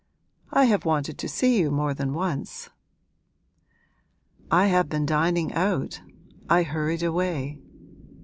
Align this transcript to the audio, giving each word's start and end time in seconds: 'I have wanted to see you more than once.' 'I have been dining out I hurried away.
'I 0.51 0.65
have 0.65 0.83
wanted 0.83 1.19
to 1.19 1.29
see 1.29 1.59
you 1.59 1.69
more 1.69 1.93
than 1.93 2.15
once.' 2.15 2.71
'I 4.49 4.65
have 4.65 4.89
been 4.89 5.05
dining 5.05 5.53
out 5.53 6.01
I 6.49 6.63
hurried 6.63 7.03
away. 7.03 7.59